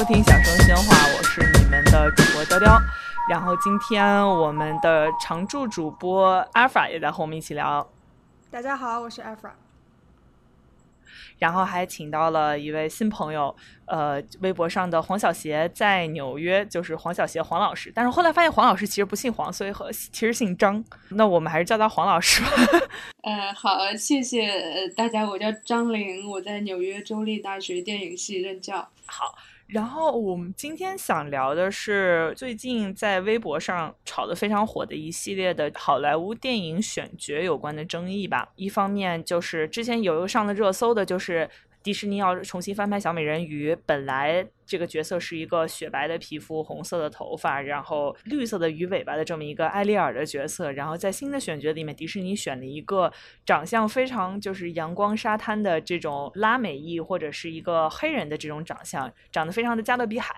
[0.00, 2.80] 收听小声喧哗，我是你们的主播雕雕。
[3.28, 7.86] 然后今天我们的常驻主播阿法也在和我们一起聊。
[8.50, 9.54] 大家好，我是阿法。
[11.38, 17.92] 然后还请到了一位新朋友，呃，微博上的黄小邪在纽约，就是黄小邪黄老师。
[17.94, 20.82] 但是后来发现黄老师其实不姓黄，所以和其实姓张。
[21.10, 22.48] 那我们还是叫他黄老师吧。
[23.24, 28.88] 呃，好，谢谢大家，我叫张玲，我在纽约州立大学电影系任教。
[29.04, 29.36] 好。
[29.72, 38.48] 然后我们今天想聊的是最近在微博上炒得非常火的一系列的好莱坞电影选角有关的争议吧。
[38.56, 41.48] 一方面就是之前有一个上了热搜的，就是
[41.82, 44.46] 迪士尼要重新翻拍小美人鱼，本来。
[44.70, 50.70] 这个角色是一个雪白的皮肤、红色的头发，然后绿色的鱼尾巴的这么一个艾丽尔的角色。
[50.70, 53.12] 然后在新的选角里面，迪士尼选了一个
[53.44, 60.32] 长相非常就是阳光沙滩的这种拉美裔，或者是一个黑人的这种长相，长得非常的加勒比海。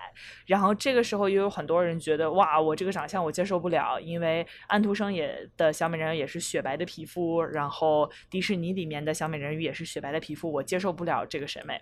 [0.47, 11.79] 然后这个时候又有很多人觉得，哇，我这个长相我接受不了，因为安徒生也的小美人鱼也是雪白的皮肤，然后迪士尼里面的小美人鱼也是雪白的皮肤，我接受不了这个审美。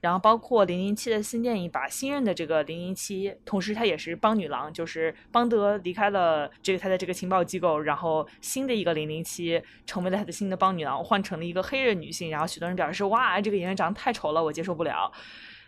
[0.00, 15.12] 然后包括零零七的新电影把新任的这个零零七，同时他也是邦女郎，就是邦德离开了这个他的这个情报机构，然后新的一个零零七成为了他的新的邦女郎，换成了一个黑人女性，然后许多人表示哇，这个演员长得太丑了，我接受不了。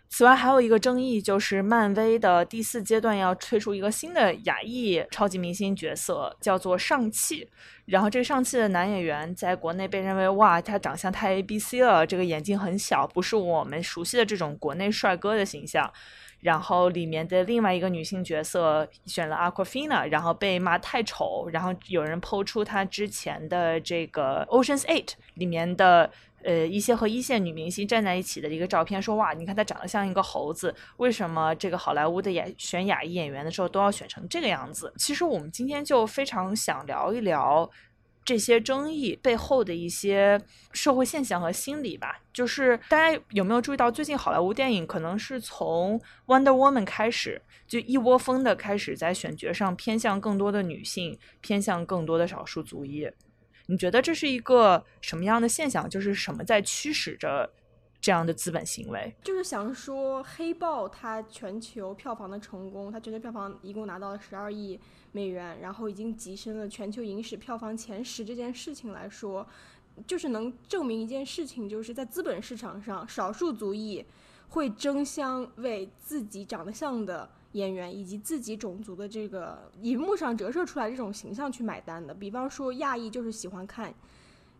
[0.09, 7.49] 此外，还有一个争议就是漫威的第四阶段要推出一个新的亚裔超级明星角色，叫做上汽。
[7.85, 15.91] 然后这个上汽的男演员在国内被认为哇，他长相太 A B C 了，这个眼睛很小，不是我们熟悉的这种国内帅哥的形象。
[16.41, 21.49] 然后里面的另外一个女性角色选了 Aquafina，然后被骂太丑。
[21.51, 26.11] 然后有人抛出他之前的这个 Ocean's Eight 里面的。
[26.43, 34.93] 呃，一些和一线女明星站在一起的一个照片，说哇，你看她长得像一个猴子，为什么这个好莱坞的演选亚裔演员的时候都要选成这个样子？
[34.97, 37.69] 其实我们今天就非常想聊一聊
[38.25, 40.39] 这些争议背后的一些
[40.71, 42.21] 社会现象和心理吧。
[42.33, 53.09] 就是大家有没有注意到，最近好莱坞电影可能是从 Wonder Woman 开始，就一窝蜂的开始在选角上偏向更多的女性，偏向更多的少数族裔。
[53.67, 55.89] 你觉得这是一个什么样的现象？
[55.89, 57.49] 就是什么在驱使着
[58.01, 59.15] 这样的资本行为？
[59.23, 64.77] 就是想说，《黑豹》它全球票房的成功，它全球票房一共拿到了十二亿
[65.13, 68.25] 美元，然后已经跻身了全球影史票房前十。
[68.25, 69.47] 这件事情来说，
[70.05, 74.05] 就是能证明一件事情，就是在资本市场上，少数族裔
[74.49, 77.29] 会争相为自己长得像的。
[77.53, 83.93] 演员以及自己种族的这个荧幕上折射出来这种形象去买单的，比方说亚裔就是喜欢看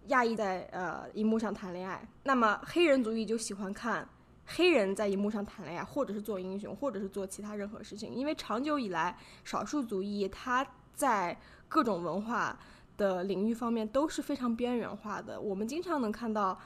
[0.08, 4.08] 亚裔在呃荧幕上谈恋爱，那么黑人族裔就喜欢看
[4.46, 11.38] 黑人在荧幕上谈恋爱，或者是做英雄，或者是做其他任何事情，因为长久以来少数族裔他在
[11.68, 12.60] 各种文化
[12.98, 16.60] 的领域方面都是非常边缘化的，我们经常能看到。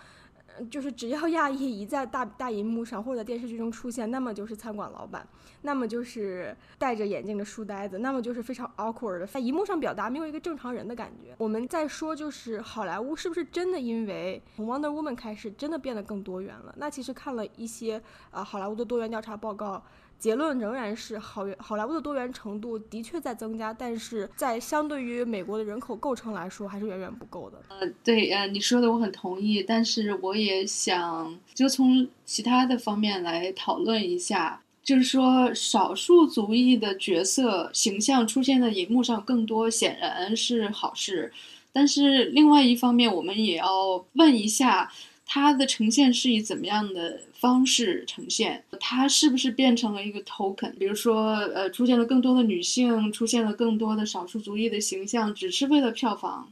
[0.69, 5.27] 就是只要亚裔一在大大荧幕上或者电视剧中出现，那么就是餐馆老板，
[5.61, 11.35] 那么就是戴着眼镜的书呆子，那么就是非常 awkward 的，在荧幕上表达没有一个正常人的感觉。
[11.37, 16.73] 我们在说，就是好莱坞是不是真的因为从 Wonder Woman 开始，真的变得更多元了？
[16.77, 18.01] 那其实看了一些
[18.31, 19.83] 呃好莱坞的多元调查报告。
[20.19, 27.57] 结论仍然是好好莱坞的多元程度的确在增加，但是在相对于美国的人口构成来说，还是远远不够的。
[27.69, 41.31] 呃，对，呃，你说的我很同意，但是我也想就从其他的方面来讨论一下，就是说少数族裔的角色形象出现在荧幕上更多，显然是好事，
[41.71, 44.91] 但是另外一方面，我们也要问一下。
[45.29, 48.63] 它的呈现是以怎么样的方式呈现？
[48.79, 50.71] 它是不是变成了一个 token？
[50.79, 56.51] 比如说，呃，出现了更多的女性，出现了更多的少数族裔的形象，只是为了票房，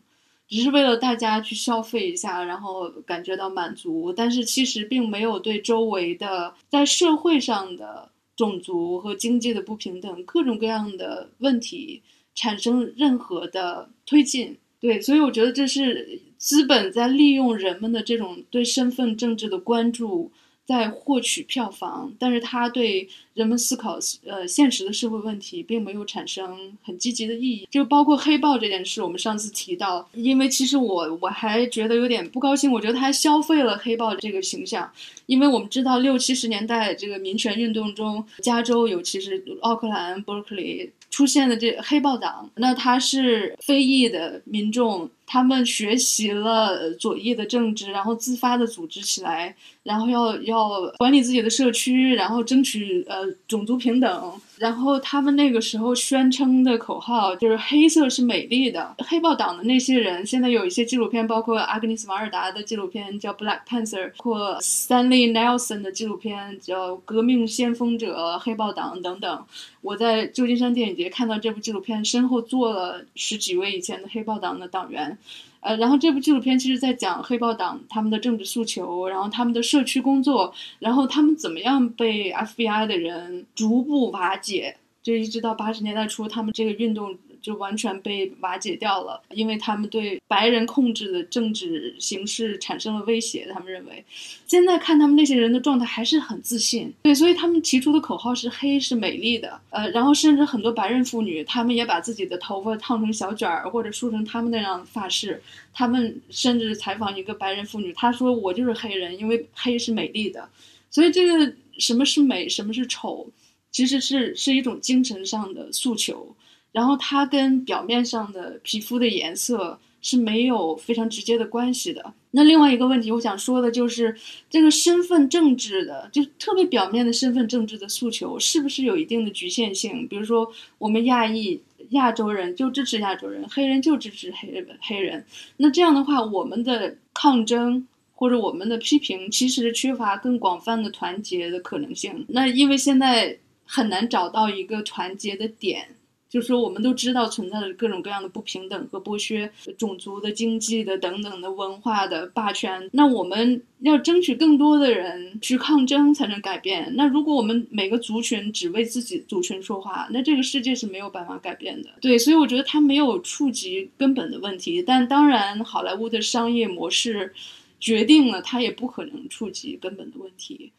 [0.49, 4.11] 只是为了大家去消费一下，然后感觉到满足。
[4.11, 12.01] 但是其实并没有对周围的在社会上的种族和经济的不平等各种各样的问题
[12.35, 14.57] 产生任何的推进。
[14.81, 16.19] 对，所以我觉得这是。
[16.45, 20.31] 资本在利用人们的这种对身份政治的关注，
[20.63, 23.97] 在获取票房，但是他对人们思考
[24.27, 27.67] 呃现实的社会问题，并没有产生很积极的意义。
[27.71, 34.87] 就包括黑豹这件事，我们上次提到，因为其实我我还觉得有点不高兴，我觉得他消费了黑豹这个形象，
[35.25, 45.09] 因为我们知道六七十年代这个民权运动中，加州尤其是奥克兰、伯克利出现的这黑豹党，那他是非裔的民众。
[45.27, 54.33] 他们学习了左翼的政治，然后自发的组织起来，然后要要管理自己的社区，然后争取呃种族平等。
[54.57, 58.95] 然后他们那个时候宣称的口号就是“黑色是美丽的”。
[59.05, 69.45] 黑豹党的那些人现在有一些纪录片，包括阿格尼斯·瓦尔达的纪录片叫《Black Panther》，或 Stanley Nelson 的纪录片叫《革命先锋者：黑豹党》等等。
[69.81, 75.14] 我在旧金山电影节看到这部纪录片，身后坐了十几位以前的黑豹党的党员。
[75.61, 87.17] 呃，然后这部纪录片其实在讲黑豹党他们的政治诉求，然后他们的社区工作，然后他们怎么样被 FBI 的人逐步瓦解，就一直到八十年代初，他们这个运动。
[87.45, 93.47] 就完全被瓦解掉了，因为他们对白人控制的政治形势产生了威胁。
[93.53, 94.03] 他们认为，
[94.47, 96.91] 现在看他们那些人的状态还是很自信。
[97.03, 99.61] 对，所以他们提出的口号是“黑是美丽的”。
[99.69, 105.39] 呃，然后甚至很多白人妇女，他们也把自己的头发烫成小卷儿，或者梳成他们那样的发饰。
[105.71, 110.49] 他们甚至采访一个白人妇女，她说：“我就是黑人，因为黑是美丽的。”
[110.89, 113.29] 所以，这个什么是美，什么是丑，
[113.69, 116.35] 其实是是一种精神上的诉求。
[116.75, 122.13] 然后它跟表面上的皮肤的颜色是没有非常直接的关系的。
[122.31, 124.13] 那另外一个问题，我想说的就是
[124.49, 130.05] 这个身份政治的，就特别表面的身份政治的诉求，是不是有一定的局限性？
[130.09, 131.61] 比如说，我们亚裔
[131.91, 135.25] 亚洲人就支持亚洲人，黑人就支持黑黑人。
[135.55, 142.25] 那这样的话，我们的抗争或者我们的批评，其实缺乏更广泛的团结的可能性。
[142.27, 145.87] 那因为现在很难找到一个团结的点。
[146.29, 152.89] 就是说，我们都知道存在着各种各样的不平等和剥削，种族的、经济的等等的文化的霸权。
[152.91, 156.93] 那我们要争取更多的人去抗争，才能改变。
[156.95, 161.89] 那如果我们每个族群只为自己族群说话，那这个世界是没有办法改变的。
[162.01, 164.83] 对，所以我觉得他没有触及根本的问题。
[164.83, 167.33] 但当然，好莱坞的商业模式
[167.79, 170.71] 决定了他也不可能触及根本的问题。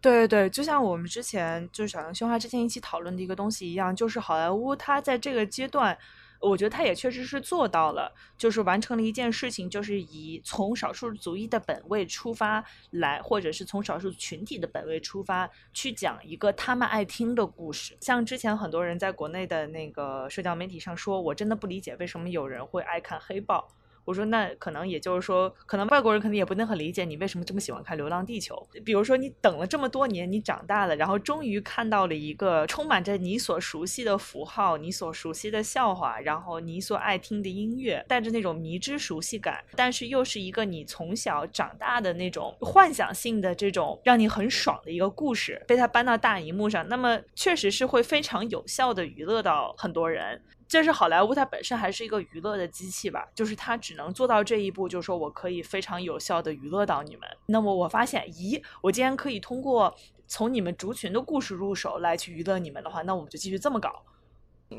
[0.00, 5.96] 对对对，就像我们之前就是小杨喧哗之前一起讨论的一个东西一样，就是好莱坞它在这个阶段，
[6.40, 17.94] 我觉得它也确实是做到了，就是完成了一件事情，就是以从少数族裔的本位出发来，或者是从少数群体的本位出发去讲一个他们爱听的故事。
[18.00, 23.68] 像之前很多人在国内的那个社交媒体上说，我真的不理解为什么有人会爱看黑豹。
[24.04, 28.54] 我说，那可能也就是说，可能外国人可能也不能很理解你为什么这么喜欢看《流浪地球》。
[28.84, 50.42] 比如说，你等了这么多年，你长大了，然后终于看到了一个充满着你所熟悉的符号、你所熟悉的笑话，然后你所爱听的音乐，带着那种迷之熟悉感，但是又是一个你从小长大的那种幻想性的这种让你很爽的一个故事，被他搬到大荧幕上，那么确实是会非常有效的娱乐到很多人。
[50.70, 57.28] 这是好莱坞，它本身还是一个娱乐的机器吧，就是它只能做到这一步，就是说我可以非常有效的娱乐到你们。
[57.46, 59.92] 那么我发现，咦，我既然可以通过
[60.28, 64.04] 从你们族群的故事入手来去娱乐你们的话，那我们就继续这么搞。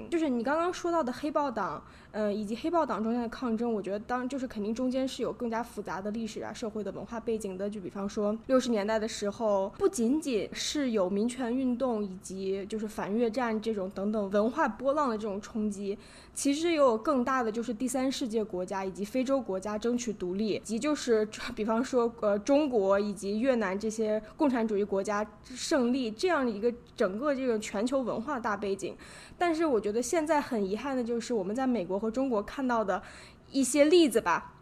[0.09, 7.69] 就是你刚刚说到的黑豹党，呃，以及黑豹党中间的抗争，我觉得当就是肯定中间是有更加复杂的历史啊、社会的文化背景的。
[7.69, 15.97] 就比方说六十年代的时候，不仅仅是有民权运动以及就是反越战这种等等文化波浪的这种冲击。
[16.33, 28.95] 其实也有更大的，就是第三世界国家以及非洲国家争取独立，及就是 比方说呃中国以及越南这些共产主义国家胜利这样的一个整个这个全球文化大背景。
[29.37, 33.03] 但是我觉得现在很遗憾的就是我们在美国和中国看到的
[33.51, 34.55] 一些例子吧。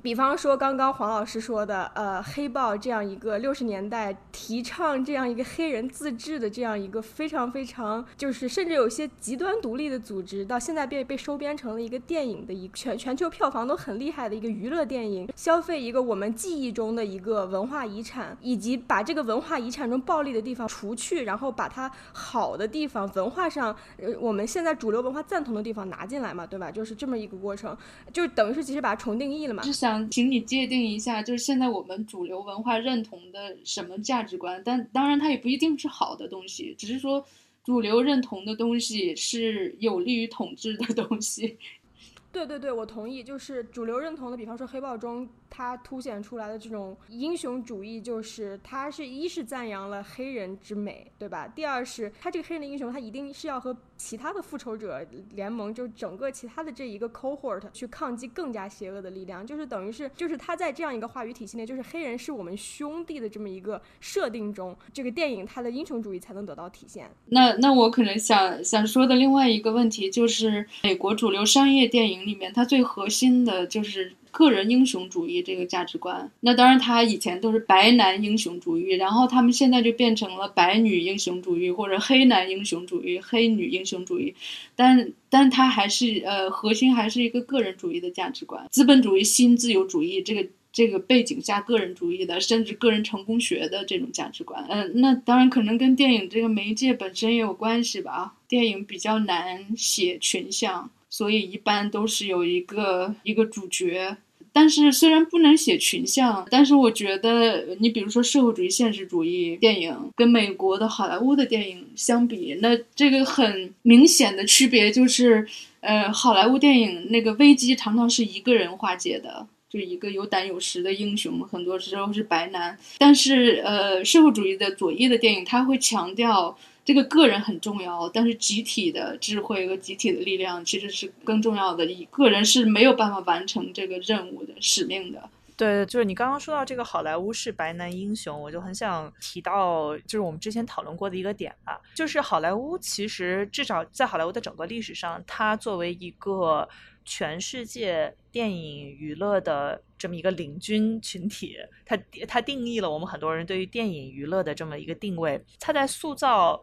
[0.00, 26.70] 比方说，刚刚黄老师说的，呃，黑豹这样一个六十年代提倡这样一个黑人自治的这样一个非常非常，就是甚至有些极端独立的组织，到现在被被收编成了一个电影的一全全球票房都很厉害的一个娱乐电影，消费一个我们记忆中的一个文化遗产，以及把这个文化遗产中暴力的地方除去，然后把它好的地方，文化上呃我们现在主流文化赞同的地方拿进来嘛，对吧？
[26.70, 27.76] 就是这么一个过程，
[28.12, 29.62] 就等于是其实把它重定义了嘛。
[29.82, 34.62] 想请你界定一下，就是现在我们主流文化认同的什么价值观？
[34.64, 37.26] 但当然，它也不一定是好的东西，只是说
[37.64, 41.58] 主流认同的东西是有利于统治的东西。
[42.30, 43.24] 对对对，我同意。
[43.24, 51.46] 就是主流认同的，比方说黑豹中，它凸显出来的这种英雄主义，就是它是一是赞扬了黑人之美，对吧？
[51.46, 67.10] 第二是它这个黑人的英雄，他一定是要和其他的复仇者联盟，就整个其他的这一个 cohort 去抗击更加邪恶的力量，就是等于是，就是他在这样一个话语体系内，就是黑人是我们兄弟的这么一个设定中，这个电影它的英雄主义才能得到体现。
[67.26, 74.14] 那那我可能想想说的另外一个问题就是，美国主流商业电影里面，它最核心的就是。
[74.32, 84.34] 个人英雄主义这个价值观，那当然他以前都是白男英雄主义，然后他们现在就变成了白女英雄主义或者黑男英雄主义、黑女英雄主义，
[84.74, 100.90] 但但他还是呃核心还是一个个人主义的价值观，资本主义新自由主义这个这个背景下个人主义的，甚至个人成功学的这种价值观，嗯，那当然可能跟电影这个媒介本身也有关系吧，电影比较难写群像。
[101.12, 104.16] 所以一般都是有一个一个主角，
[104.50, 115.46] 但是虽然不能写群像，但是我觉得你比如说社会主义现实主义电影跟美国的好莱坞的电影相比，那这个很明显的区别就是，
[115.80, 126.56] 呃，好莱坞电影那个危机常常是一个人化解的，就一个有胆有识的英雄，很多时候是白男，但是呃，社会主义的左翼的电影他会强调。
[126.84, 131.86] 这个个人很重要，但是集体的智慧和集体的力量其实是更重要的。
[131.86, 135.30] 一个人是没有办法完成这个任务的使命的。
[135.56, 146.68] 对，就是你刚刚说到这个好莱坞是白男英雄，我就很想提到，就是我们之前讨论过的一个点吧，就是好莱坞其实至少在好莱坞的整个历史上，它作为一个
[147.04, 151.96] 全世界电影娱乐的这么一个领军群体，它
[152.26, 156.60] 它定义了我们很多人对于电影娱乐的这么一个定位，它在塑造。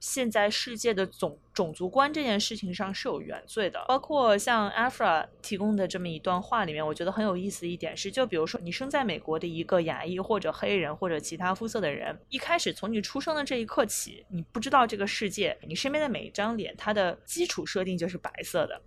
[0.00, 18.80] 现在世界的种种族观这件事情上是有原罪的，包括像 Afra 提供的这么一段话里面，我觉得很有意思的一点是，就比如说你生在美国的一个亚裔或者黑人或者其他肤色的人，一开始从你出生的这一刻起，你不知道这个世界，你身边的每一张脸，它的基础设定就是白色的。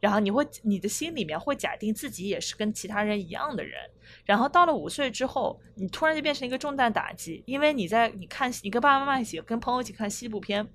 [0.00, 3.80] 然后你会，你的心里面会假定自己也是跟其他人一样的人，
[4.24, 10.66] 然后到了五岁之后，你突然就变成一个重大打击，因为你在你看你跟爸爸妈妈一起跟朋友一起看西部片，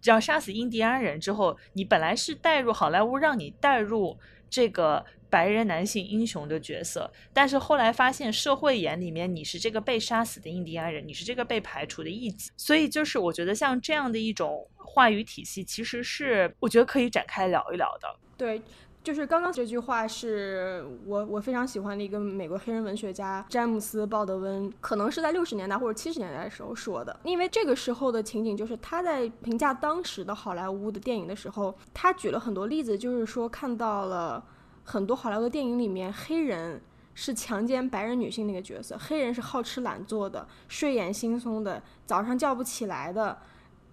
[0.00, 4.16] 只要杀死印第安人之后，你本来是带入好莱坞让你带入
[4.48, 18.08] 这个白人男性英雄的角色，但是后来发现社会眼里面你是这个被杀死的印第安人，你是这个被排除的异己，所以就是我觉得像这样的一种话语体系，其实是我觉得可以展开聊一聊的。
[18.36, 18.60] 对，
[19.06, 27.16] 就是刚刚这句话是我我非常喜欢的一个美国黑人文学家詹姆斯·鲍德温，可能是在六十年代或者七十年代的时候说的。
[27.22, 34.44] 因为这个时候的情景，就是他在评价当时的好莱坞的电影的时候，他举了很多例子，就是说看到了
[34.82, 36.82] 很多好莱坞电影里面，黑人
[37.14, 43.38] 是强奸白人女性那个角色，黑人是好吃懒做的、睡眼惺忪的、早上叫不起来的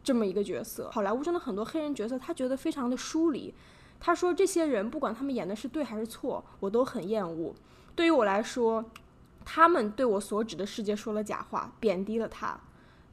[0.04, 0.90] 这么一个角色。
[0.92, 3.54] 好莱坞中的很多黑人角色，他觉得非常的疏离。
[4.06, 7.56] 他说：“这些人不管他们演的是对还是错，我都很厌恶。
[7.96, 8.84] 对于我来说，
[9.46, 12.60] 他们对我所指的世界说了假话，贬低了他。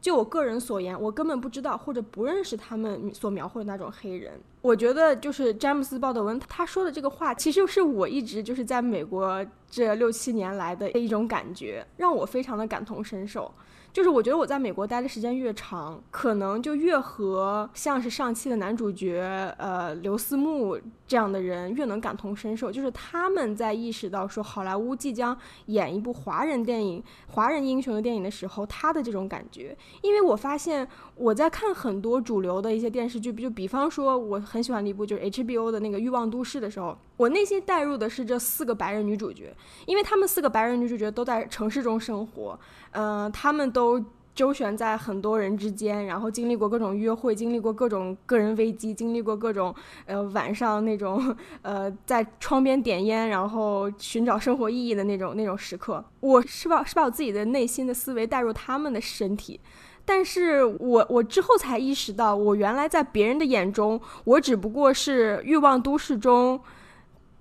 [0.01, 4.33] 就我个人所言，我根本不知道或者不认识他们所描绘的那种黑人。
[4.63, 13.49] 我觉得，就是詹姆斯·鲍德温他说的这个话，其实是我一直就是在美国这六七年来的一种感觉，让我非常的感同身受。”
[13.93, 19.21] 就是我觉得我在美国待的时间越长，可能就越和像是上期的男主角，
[19.59, 20.79] 呃，刘思慕
[21.09, 22.71] 这样的人越能感同身受。
[22.71, 29.77] 就是他们在意识到说好莱坞即将演一部华人电影、华人英雄的电影的时候，他的这种感觉。
[30.03, 39.53] 因为我发现我在看很多主流的一些电视剧，就比方说我很喜欢的一部就是 HBO 的那个《欲望都市》的时候，我内心带入的是这四个白人女主角，
[39.87, 42.59] 因为他们四个白人女主角都在城市中生活。
[42.93, 44.05] 嗯，他们都
[44.35, 49.75] 周旋在很多人之间，然后经历过各种约会，经历过各种个人危机，经历过各种
[50.07, 56.03] 呃晚上那种呃在窗边点烟，然后寻找生活意义的那种那种时刻。
[56.21, 59.61] 我是把是把我自己的内心的思维带入他们的身体，
[60.05, 66.59] 但是我我之后才意识到，我原来在别人的眼中，我只不过是《欲望都市》中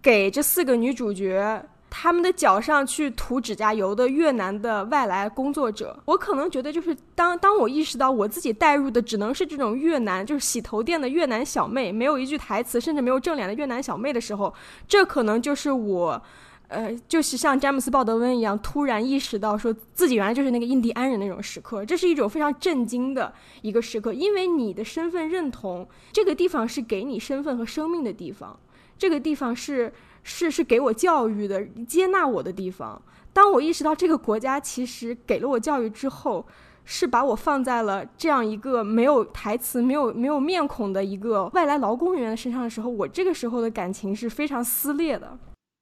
[0.02, 1.64] 给这四个女主角。
[2.02, 14.54] 他们的脚上去涂指甲油的越南的外来工作者，我可能觉得就是当当我意识到我自己带入的只能是这种越南，就是洗头店的越南小妹，没有一句台词，甚至没有正脸的越南小妹的时候，
[14.88, 16.24] 这可能就是我，
[16.70, 28.58] 呃，就是像詹姆斯鲍德温一样突然意识到说自己原来就是那个印第安人那种时刻，这是一种非常震惊的一个时刻，因为你的身份认同这个地方是给你身份和生命的地方，
[28.98, 29.92] 这个地方是。
[30.24, 33.02] 是是给我教育的、接纳我的地方。
[33.32, 36.46] 当我意识到这个国家其实给了我教育之后，
[36.84, 45.38] 是把我放在了这样一个没有台词、没有没有面孔的一个外来劳工人员的身上的时候，我这个时候的感情是非常撕裂的。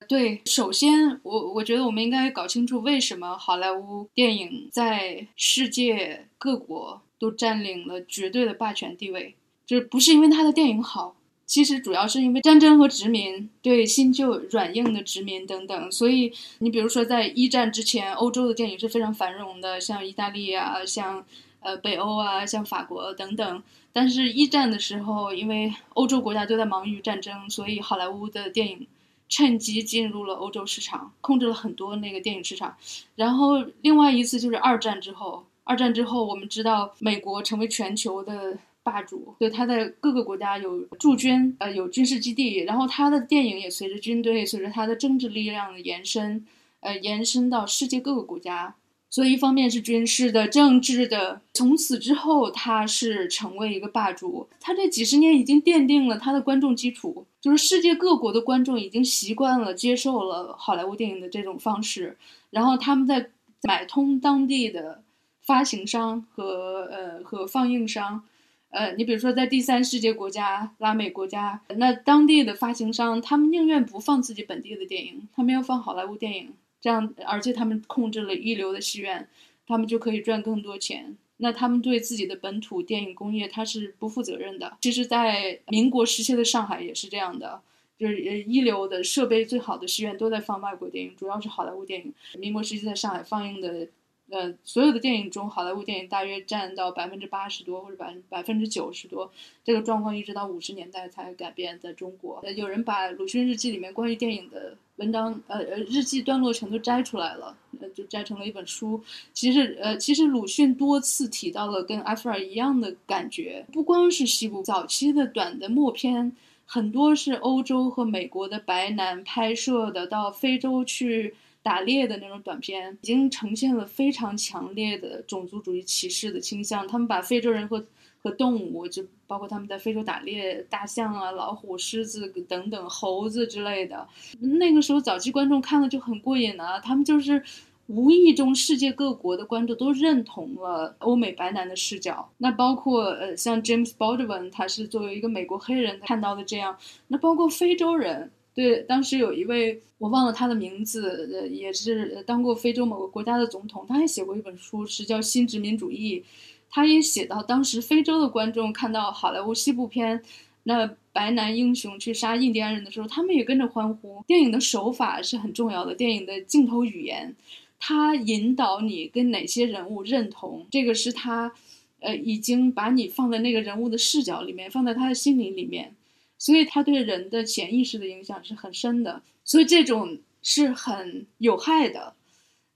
[0.07, 11.15] 对，首先我我觉得我们应该搞清楚为什么好莱坞电影在世界各国都占领了绝对的霸权地位，就是不是因为他的电影好。
[11.47, 21.25] 其实主要是因为战争和殖民，对新旧软硬的殖民等等，所以你比如说在一战之前，欧洲的电影是非常繁荣的，像意大利啊，像
[21.61, 23.63] 呃北欧啊，像法国等等。
[23.93, 28.85] 但是，一战的时候，因为欧洲国家都在忙于战争，所以好莱坞的电影
[29.29, 32.75] 趁机进入了欧洲市场，控制了很多那个电影市场。
[33.15, 38.57] 然后，另外一次就是二战之后，二战之后，我们知道美国成为全球的。
[38.87, 46.45] 霸主，对他在各个国家有驻军，呃，有军事基地，然后他的电影也随着军队，随着他的政治力量的延伸，
[46.79, 48.75] 呃，延伸到世界各个国家。
[49.09, 54.47] 所以一方面是军事的、政治的，从此之后他是成为一个霸主。
[54.61, 62.17] 他这几十年已经奠定了他的观众基础，就是世界各国的观众已经习惯了接受了好莱坞电影的这种方式，
[62.51, 63.29] 然后他们在
[63.63, 65.01] 买通当地的
[65.41, 68.23] 发行商和呃和放映商。
[68.69, 79.27] 呃，你比如说在第三世界国家、拉美国家，那当地的发行商他们宁愿不放自己本地的电影，他们要放好莱坞电影，这样而且他们控制了一流的戏院，
[79.65, 81.15] 他们就可以赚更多钱。
[81.37, 84.77] 那他们对自己的本土电影工业他是不负责任的。
[84.81, 87.61] 其实，在民国时期的上海也是这样的，
[87.97, 92.13] 就是一流的设备最好的戏院都在放外国电影，主要是好莱坞电影。
[92.37, 93.87] 民国时期在上海放映的。
[94.29, 99.31] 呃，所有的电影中，好莱坞电影大约占到百分之八十多，或者百百分之九十多。
[99.63, 102.41] 这个状况一直到五十年代才改变，在中国。
[102.43, 109.01] 呃，有人把鲁迅日记里面关于电影的文章，呃呃，日记段落全都摘出来了，呃，就摘成了一本书。
[109.31, 121.33] 其实，呃，其实鲁迅多次提到了跟阿弗尔一样的感觉，不光是西部早期的短的默片，很多是欧洲和美国的白男拍摄的，到非洲去。
[121.67, 126.87] 打猎的那种短片，已经呈现了非常强烈的种族主义歧视的倾向。
[126.87, 127.85] 他们把非洲人和
[128.23, 134.07] 和动物，就包括他们在非洲打猎，大象啊、老虎、狮子等等猴子之类的。
[134.39, 136.79] 那个时候，早期观众看了就很过瘾啊。
[136.79, 137.43] 他们就是
[137.87, 142.31] 无意中，世界各国的观众都认同了欧美白男的视角。
[142.37, 146.77] 那包括呃，像 James Baldwin，他是作为一个美国黑人看到的这样。
[147.09, 148.31] 那包括非洲人。
[148.57, 156.19] 对，当时有一位我忘了他的名字，呃，也是当过非洲某个国家的总统，他也写过一本书，是叫《新殖民主义》，
[156.67, 160.23] 他也写到当时非洲的观众看到好莱坞西部片，
[160.63, 164.23] 那白男英雄去杀印第安人的时候，他们也跟着欢呼。
[164.25, 167.35] 电影的手法是很重要的，电影的镜头语言，
[167.79, 171.53] 它引导你跟哪些人物认同，这个是他，
[171.99, 175.93] 呃，已经把你放在那个人物的视角里面，放在他的心灵里面。
[176.37, 182.13] 所以他对人的潜意识的影响是很深的，所以这种是很有害的。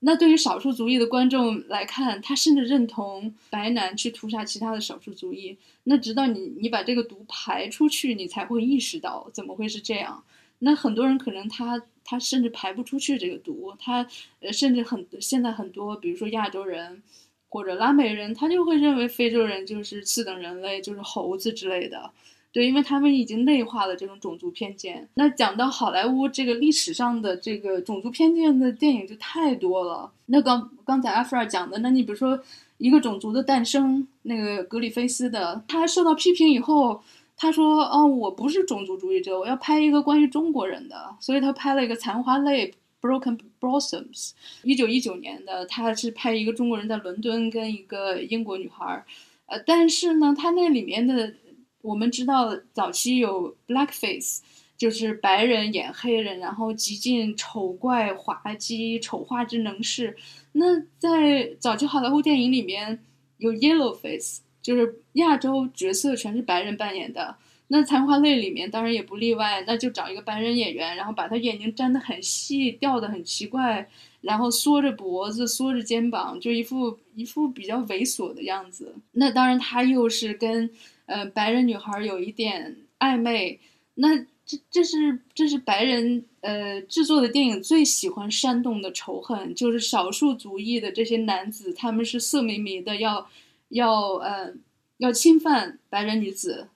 [0.03, 5.55] 那对于少数族裔的观众来看，他甚至认同白男去屠杀其他的少数族裔。
[5.83, 10.23] 那直到你你把这个毒排出去，你才会意识到怎么会是这样。
[10.57, 14.07] 那很多人可能他他甚至排不出去这个毒，他
[14.39, 17.03] 呃甚至很现在很多，比如说亚洲人
[17.47, 22.11] 或者拉美人，他就会认为非洲人就是次等人类，就是猴子之类的。
[22.53, 25.07] 对，因为他们已经内化了这种种族偏见。
[25.13, 30.11] 那讲到好莱坞这个历史上的这个种族偏见的电影就太多了。
[30.25, 32.37] 那刚刚才阿弗尔讲的，那你比如说
[32.77, 37.01] 一个种族的诞生，那个格里菲斯的，他受到批评以后，
[37.37, 42.67] 他说：“哦，我不是种族主义者，我要拍一个关于中国人的。”所以他拍了一个《残花泪》
[43.01, 44.31] （Broken Blossoms），
[44.63, 49.05] 一九一九年的，他是拍一个中国人在伦敦跟一个英国女孩，
[49.45, 51.33] 呃，但是呢，他那里面的。
[51.81, 54.39] 我们知道早期有 blackface，
[54.77, 60.15] 就是白人演黑人，然后极尽丑怪、滑稽、丑化之能事。
[60.53, 62.99] 那在早期好莱坞电影里面
[63.37, 67.35] 有 yellow face，就是亚洲角色全是白人扮演的。
[67.67, 73.87] 那《残花泪》里面当然也不例外，那就找一个白人演员，然后把他眼睛粘得很细，掉得很奇怪，
[74.21, 78.93] 然后缩着脖子、缩着肩膀，就一副一副比较猥琐的样子。
[79.13, 80.69] 那当然他又是跟。
[81.11, 83.59] 呃，白人女孩有一点暧昧，
[83.95, 93.29] 那这这是这是白人呃制作的电影最喜欢煽动的仇恨，就是少数族裔的这些男子，他们是色迷迷的，要
[93.69, 94.53] 要呃
[94.97, 96.69] 要侵犯白人女子，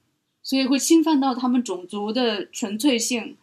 [0.43, 3.37] 所以会侵犯到他们种族的纯粹性。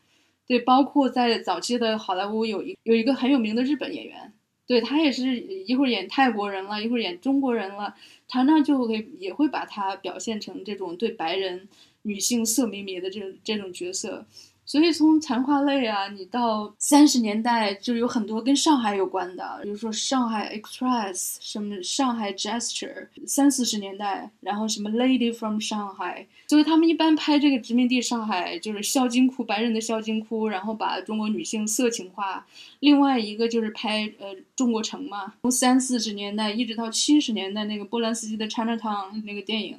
[0.46, 4.32] 对，包括在早期的好莱坞有一有一个很有名的日本演员，
[4.66, 7.94] 对他也是一会儿演泰国人了，一会儿演中国人了，
[8.28, 11.68] 常常就会也会把他表现成这种对白人
[12.02, 14.24] 女性色迷迷的这种这种角色。
[14.72, 32.46] 所以从残花泪啊，你到三十年代就有很多跟上海有关的，比如说上海 Express，什么上海 Gesture，三四十年代，然后什么 Lady from Shanghai，所以他们一般拍这个殖民地上海，就是孝金窟，白人的孝金窟，然后把中国女性色情化。
[32.80, 39.76] 另外一个就是拍呃中国城嘛，从三四十年代一直到七十年代那个波兰斯基的 Chinatown 那个电影。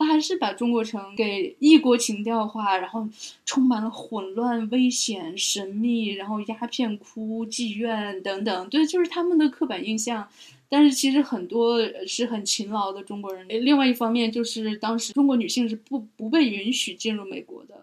[0.00, 3.06] 他还是把中国城给异国情调化，然后
[3.44, 10.26] 充满了混乱、危险、神秘，然后鸦片窟、妓院等等，对，就是他们的刻板印象。
[10.70, 13.46] 但是其实很多是很勤劳的中国人。
[13.46, 17.74] 另外一方面，就是当时中国女性是不不被允许进入美国的。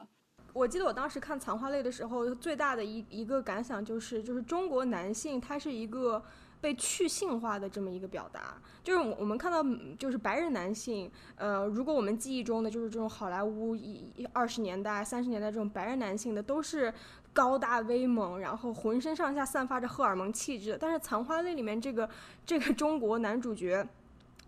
[0.54, 6.24] 我记得我当时看《残花泪》的时候，最大的一一个感想就是，就是中国男性他是一个。
[6.60, 9.64] 被去性化的这么一个表达，就是我们看到，
[9.98, 16.94] 就是白人男性，呃，如果我们记忆中的就是这种好莱坞一二十年代、三十年代这种白人男性的，都是
[17.32, 20.78] 高大威猛，然后浑身上下散发着荷尔蒙气质。
[20.80, 22.10] 但是《残花泪》里面这个
[22.46, 23.88] 这个中国男主角，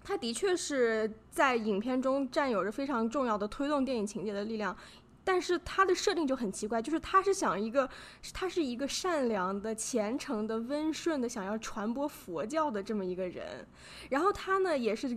[0.03, 4.75] 他的确是在影片中占有着非常重要的推动电影情节的力量。
[5.31, 7.87] 但是他的设定就很奇怪，就是他是想一个，
[8.33, 13.63] 他是一个善良的、虔诚的、温顺的，想要传播佛教的这么一个人。
[14.09, 15.15] 然后他呢，也是，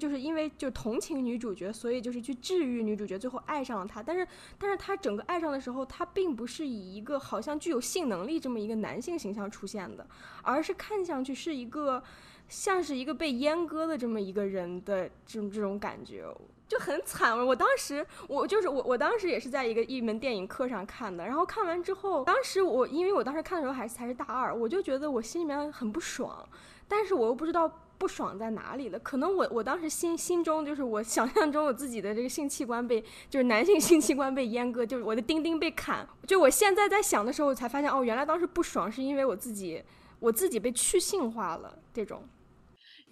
[0.00, 4.02] 就是因为就同情女主角，所以就是去治愈女主角，最后爱上了她。
[4.02, 4.26] 但是，
[4.58, 10.06] 但是他整个爱上的时候，他并不是以一个好像具有性能力这么一个男性形象出现的，
[10.40, 12.02] 而是看上去是一个
[12.48, 16.24] 像是一个被阉割的这么一个人的这种这种感觉。
[16.72, 26.48] 就很惨，我当时我就是我，我当时也是在一个一门电影课上看的，然后看完之后，当时我因为我当时看的时候还才是大二，我就觉得我心里面很不爽，
[26.88, 39.84] 但是我又不知道不爽在哪里了，可能我我当时心心中就是我想象中我自己的这个性器官被就是男性性器官被阉割，就是我的丁丁被砍，就我现在在想的时候我才发现哦，原来当时不爽是因为我自己
[40.20, 42.26] 我自己被去性化了这种。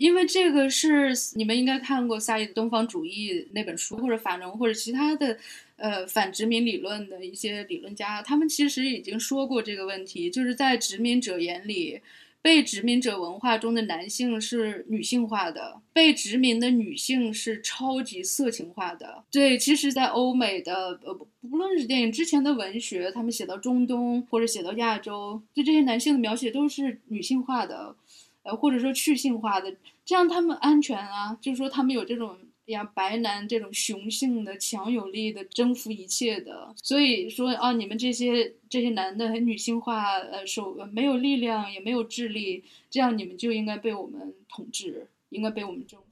[0.00, 5.36] 因为这个是你们应该看过萨义的《东方主义》那本书，或者法农或者其他的，
[5.76, 12.00] 呃，反殖民理论的一些理论家，他们其实已经说过这个问题，就是在殖民者眼里，
[12.40, 19.22] 被殖民者文化中的男性是女性化的，被殖民的女性是超级色情化的。
[19.30, 27.94] 对，其实，在欧美的呃，不论是电影之前的文学，他们写到中东或者写到亚洲，对这些男性的描写都是女性化的。
[28.56, 32.36] 或者说去性化的，这样他们安全啊，就是说他们有这种
[32.66, 46.06] 呀白男这种雄性的强有力的征服一切的，所以说啊，你们这些这些男的很女性化，呃，手没有力量也没有智力，这样你们就应该被我们统治，应该被我们征服。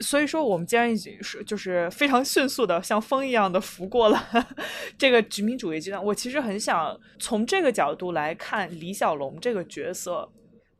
[0.00, 4.20] 所以说，我们既然已经是就是非常迅速的像风一样的拂过了
[4.98, 10.28] 这个殖民主义阶段，我其实很想从这个角度来看李小龙这个角色。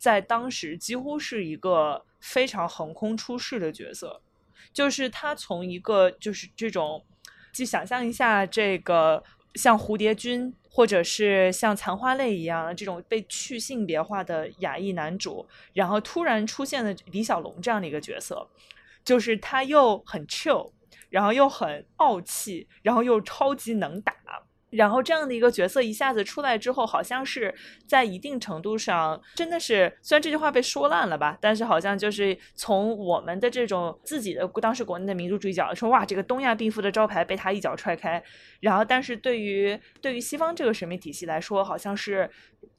[0.04, 4.20] 在当时几乎是一个非常横空出世的角色，
[4.70, 7.02] 就是他从一个就是这种，
[7.54, 18.46] 就想象一下这个像蝴蝶君或者是像残花泪一样这种被去性别化的亚裔男主，然后突然出现了李小龙这样的一个角色，
[19.02, 20.70] 就是他又很 chill，
[21.08, 24.14] 然后又很傲气，然后又超级能打。
[24.74, 27.54] 然后这样的一个角色一下子出来之后，好像是
[27.86, 38.22] 在一定程度上，真的是虽然这句话被说烂了吧，但是好像就是从我们的这种自己的当时国内的民族主义角度说，哇，这个东亚病夫的招牌被他一脚踹开。
[38.60, 42.28] 然后，但是对于对于西方这个审美体系来说，好像是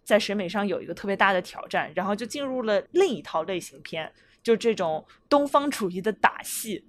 [0.03, 4.11] 在审美上有一个特别大的挑战，然后就进入了另一套类型片，
[4.43, 6.85] 就这种东方主义的打戏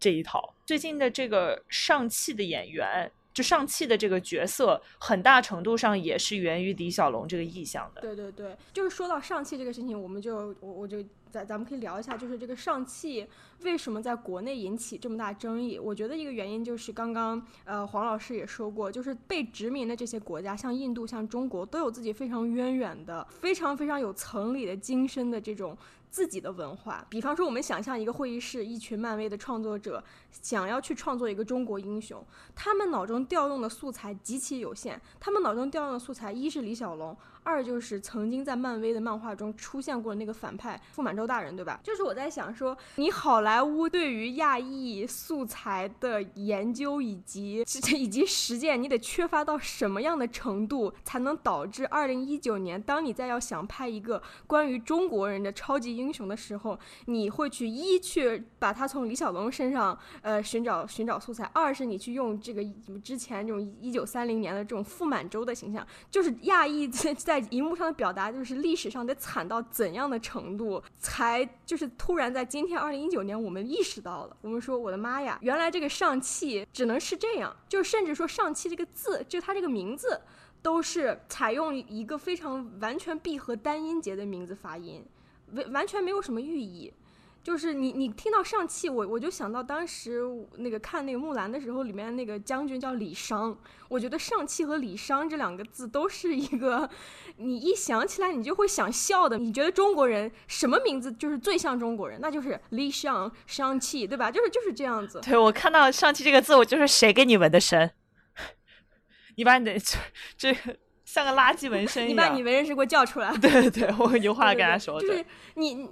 [0.00, 0.56] 这一套。
[0.66, 3.12] 最近的这个上汽的演员。
[3.32, 8.00] 就上汽的这个角色，很大程度上也是源于李小龙这个意象的。
[8.00, 13.26] 对对对，就是说到上汽这个事情，我们就我我就咱咱们可以聊一下，就是这个上汽
[13.62, 15.78] 为什么在国内引起这么大争议？
[15.78, 25.76] 我觉得一个原因就是刚刚呃黄老师也说过，就是被殖民的这些国家，像印度、像中国，都有自己非常渊源的、非常非常有层理的、精深的这种
[26.10, 27.04] 自己的文化。
[27.08, 30.02] 比方说，我们想象一个会议室，一群漫威的创作者
[30.42, 35.00] 想要去创作一个中国英雄，他们脑中调用的素材极其有限。
[35.18, 37.16] 他们脑中调用的素材，一是李小龙。
[37.42, 41.80] 二就是曾经在漫威的漫画中出现过的那个反派傅满洲大人，对吧？
[41.82, 47.64] 就是我在想说，你好莱坞对于亚裔素材的研究以及
[47.96, 62.64] 以及实践，你得缺乏到什么样的程度，才能导致二零一九年，当你在要想拍一个关于中国人的超级英雄的时候，你会去一去把他从李小龙身上呃寻找寻找素材，二是你去用这个
[63.04, 67.14] 之前这种一九三零年的这种傅满洲的形象，就是亚裔在。
[67.20, 80.20] 在荧幕上的表达，就是历史上得惨到怎样的程度，才就是突然在今天二零一九年，我们意识到了，我们说我的妈呀，原来这个上汽只能是这样，就甚至说上汽这个字，就它这个名字，
[80.62, 85.04] 都是采用一个非常完全闭合单音节的名字发音，
[85.54, 86.92] 完完全没有什么寓意。
[87.42, 90.20] 就是你，你听到上汽，我我就想到当时
[90.58, 93.58] 那个看那个木兰的时候，里面那个将军叫李商。
[93.88, 96.88] 我觉得上汽和李商这两个字都是一个，
[97.38, 99.38] 你一想起来你就会想笑的。
[99.38, 102.20] 你觉得中国人什么名字就是最像中国人？
[102.20, 104.30] 那就是李商、上汽，对吧？
[104.30, 105.18] 就是就是这样子。
[105.22, 107.90] 对我看到上汽这个字，我就是谁给你纹的身？
[109.36, 109.74] 你把你的
[110.36, 110.76] 这个
[111.12, 112.10] 像个垃圾纹身一样。
[112.10, 113.34] 你把你纹身师给我叫出来。
[113.38, 115.00] 对对对，我有话跟他说。
[115.00, 115.88] 就是你。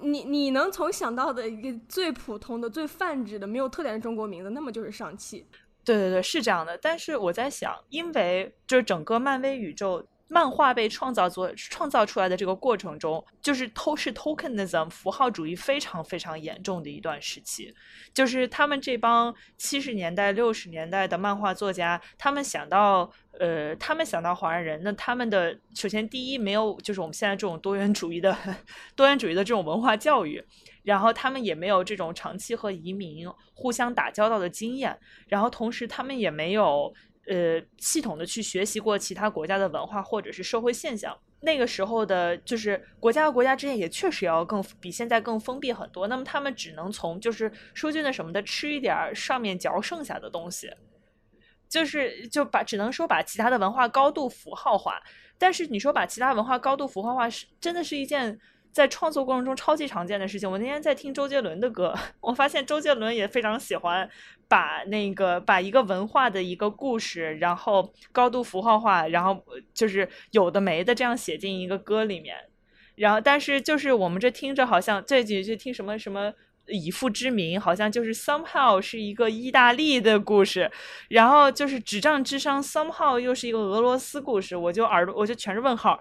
[0.00, 5.44] 你你能从想到的一个最普通的、最泛指的、没有特点的中国名字，那么就是上汽。
[5.84, 6.78] 对对对，是这样的。
[6.78, 10.06] 但是我在想，因为就是整个漫威宇宙。
[10.28, 17.74] 漫画被创造作创造出来的这个过程中，就是偷是 tokenism 符号主义非常非常严重的一段时期。
[18.12, 23.10] 就是他们这帮七十年代六十年代的漫画作家，他们想到
[23.40, 28.36] 呃，他们想到华人，那他们的首先第一没有就是我们现在这种多元主义的
[28.94, 30.44] 多元主义的这种文化教育，
[30.82, 36.92] 然后他们也没有这种长期和移民互相打交道的经验，然后同时他们也没有。
[37.28, 46.08] 呃，系统的去学习过其他国家的文化或者是社会现象，那个时候的，就是国家和国家之间也确实要更比现在更封闭很多。
[46.08, 50.70] 那么他们只能从就是说句那什么的，吃一点上面嚼剩下的东西，
[51.68, 55.00] 就是就把只能说把其他的文化高度符号化。
[55.36, 58.40] 但是你说把其他文化高度符号化是真的是一件。
[58.70, 60.48] 在创作过程中超级常见的事情。
[60.48, 64.08] 我那天在听周杰伦的歌， 我发现周杰伦也非常喜欢
[64.48, 72.36] 把那个把一个文化的一个故事，然后高度符号化，然后就是有的没的这样写进一个歌里面。
[72.96, 76.32] 然后，但是就是我们这听着好像这几句听什么什么
[76.66, 80.70] 以父之名，好像就是 somehow 是一个意大利的故事，
[81.08, 86.00] 然后就是纸账之殇 somehow 又是一个俄罗斯故事，我就耳朵我就全是问号。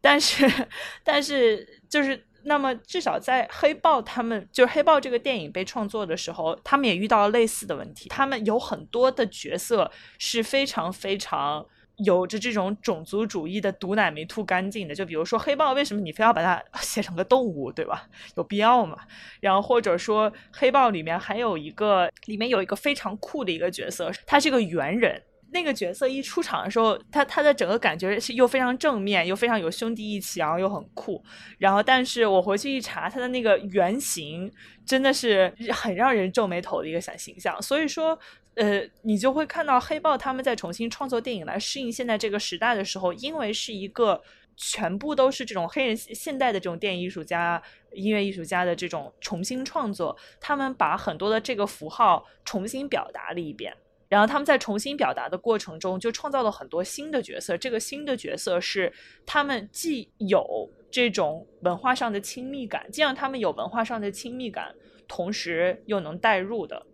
[0.00, 0.46] 但是，
[1.02, 1.66] 但是。
[1.88, 8.08] 就是那么，至少在黑豹他们就是黑豹这个电影被创作的时候，他们也遇到了类似的问题。
[8.08, 14.94] 他们有很多的角色是非常非常有着这种种族主义的毒奶没吐干净的。
[14.94, 18.08] 就比如说黑豹，为什么你非要把它 写成个动物，对吧？
[18.36, 18.96] 有必要吗？
[19.40, 25.20] 然后或者说黑豹里面还有一个，里面有一个非常酷的一个角色，他是个猿人。
[25.52, 31.22] 那个角色一出场的时候，他他的整个感觉是又非常正面，又非常有兄弟义气，然后又很酷。
[31.58, 34.50] 然后，但是我回去一查，他的那个原型
[34.84, 37.60] 真的是很让人皱眉头的一个小形象。
[37.62, 38.18] 所以说，
[38.54, 44.20] 呃，你就会看到黑豹他们在重新创作电影来适应现在这个时代的时候，因为是一个
[44.56, 53.74] 全部都是这种黑人现代的这种电影艺术家、音乐艺术家的这种重新创作，他们把很多的这个符号重新表达了一遍。
[54.08, 57.56] 然后他们在重新表达的过程中，就创造了很多新的角色。
[57.56, 58.92] 这个新的角色是
[59.24, 64.74] 他们既有这种文化上的亲密感，既让他们有文化上的亲密感，
[65.08, 66.86] 同时又能代入的，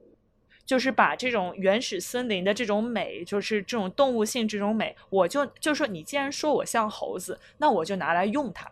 [0.64, 8.70] 就是把这种原始森林的这种美，就是这种动物性这种美，我就就说你既然说我像猴子，那我就拿来用它。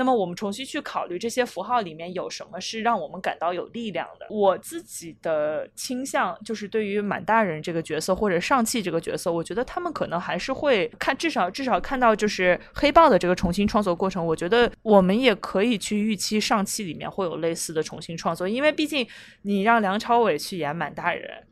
[0.00, 4.26] 那么我们重新去考虑这些符号里面有什么是让我们感到有力量的。
[4.30, 14.24] 我自己的倾向就是对于满大人这个角色或者上汽这个角色，我觉得他们可能还是会看，至少至少看到就是黑豹的这个重新创作过程。
[14.24, 19.06] 我觉得我们也可以去预期上汽里面会有类似的重新创作，因为毕竟
[19.42, 21.44] 你让梁朝伟去演满大人，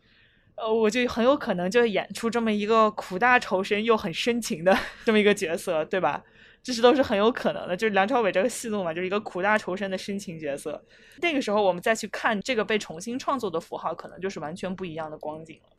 [0.55, 6.25] 呃，我就很有可能就演出这么一个苦大仇深又很深情的 这么一个角色，对吧？
[6.69, 10.79] 这些都是很有可能的，就是梁朝伟这个戏路嘛，就是一个苦大仇深的深情角色。
[11.23, 15.71] 那个时候我们再去看这个被重新创作的符号，可能就是完全不一样的光景了。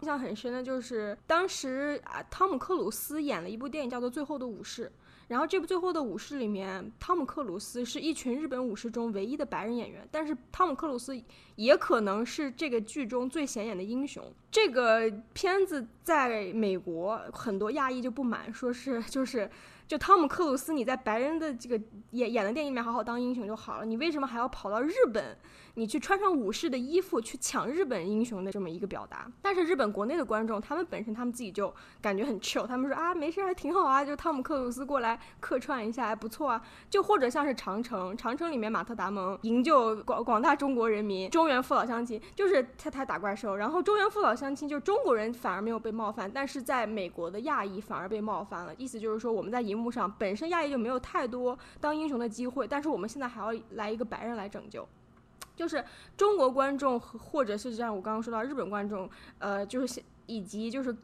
[0.00, 4.86] 印象很深的就是当时啊，汤姆克鲁斯演了一部电影叫做《最后的武士》。
[5.26, 11.20] 然后这部《最后的武士》里面，汤姆克鲁斯是一群日本武士中唯一的白人演员，但是汤姆克鲁斯
[11.56, 14.24] 也可能是这个剧中最显眼的英雄。
[14.50, 19.50] 这个片子在美国很多亚裔就不满，说是就是
[19.88, 25.36] 就汤姆克鲁斯你在白人的这个演演的电影里面好好当英雄就好了，你为什么还要跑到日本？
[25.78, 36.60] 你去穿上武士的衣服去抢日本英雄的这么一个表达，但是日本国内的观众，他们本身他们自己就感觉很 chill，他们说啊没事还挺好啊，就汤姆克鲁斯过来客串一下还不错啊，
[36.90, 54.84] 就或者像是长城，长城里面马特达蒙营救广广大中国人民，中原父老乡亲，就是他他打怪兽，然后中原父老乡亲就中国人反而没有被冒犯，但是在美国的亚裔反而被冒犯了，意思就是说我们在荧幕上本身亚裔就没有太多当英雄的机会，但是我们现在还要来一个白人来拯救。
[55.58, 55.84] 就是
[56.16, 60.96] 中国观众，或者是像我刚刚说到日本观众，呃，就是以及就是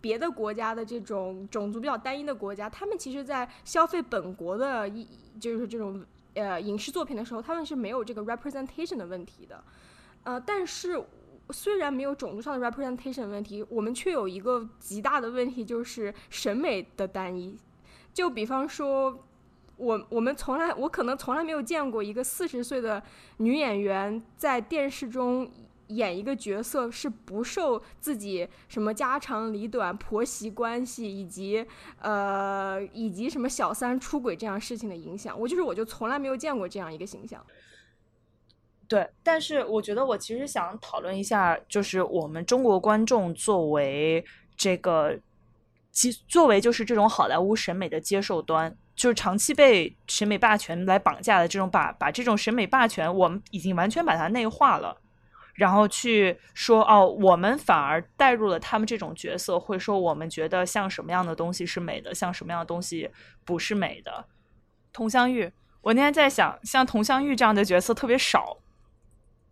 [0.00, 5.04] 别的国家的这种种族比较单一的国家，他们其实，在消费本国的一
[5.40, 6.00] 就是这种
[6.34, 9.64] 呃影视作品的时候，他们是没有这个 representation 的问题的。
[10.22, 11.02] 呃，但是
[11.50, 17.58] 虽然没有种族上的 representation 问题，我们却有一个极大的问题，就是审美的单一。
[18.14, 19.25] 就比方说。
[19.76, 23.02] 我我们从来，我可能从来没有见过一个四十岁的
[23.38, 25.50] 女演员在电视中
[25.88, 31.64] 演一个角色是不受自己什么家长里短、婆媳关系以及
[32.00, 35.38] 呃以及什么小三出轨这样事情的影响。
[35.38, 37.44] 我就是我就从来没有见过这样一个形象。
[38.88, 44.24] 对，但是我觉得我其实想讨论一下，就是我们中国观众作为
[44.56, 45.18] 这个，
[45.90, 48.76] 其作为就是这种好莱坞审美的接受端。
[48.96, 54.96] 就是长期被审美霸权来绑架的这种，把把这种审美霸权，我们已经完全把它内化了，
[55.54, 63.10] 然后去说哦，我们反而带入了他们这种角色，会说我们觉得像什么样的东西是美的，像什么样的东西
[63.44, 64.26] 不是美的。
[64.92, 68.58] 佟湘玉，我那天在想，像佟湘玉这样的角色特别少。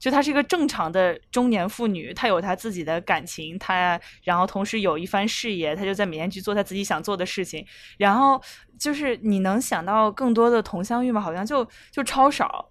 [0.05, 7.67] 就她是一个正常的中年妇女，她有她自己的感情，她然后同时有一番事业，她就在美艳去做她自己想做的事情。
[7.97, 8.39] 然后
[8.79, 11.23] 就是你能想到更多的佟湘玉吗？
[11.23, 12.71] 好像就就超少。